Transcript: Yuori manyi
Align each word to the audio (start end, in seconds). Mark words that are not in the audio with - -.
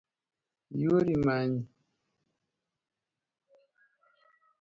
Yuori 0.81 1.15
manyi 1.25 1.61